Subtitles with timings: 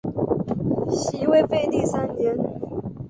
[0.89, 2.35] 西魏废帝三年。